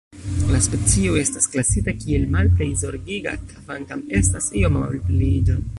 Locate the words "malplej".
2.37-2.71